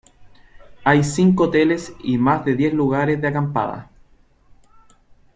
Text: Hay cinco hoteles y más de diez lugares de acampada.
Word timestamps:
Hay 0.83 1.03
cinco 1.03 1.43
hoteles 1.43 1.93
y 2.03 2.17
más 2.17 2.43
de 2.43 2.55
diez 2.55 2.73
lugares 2.73 3.21
de 3.21 3.27
acampada. 3.27 3.91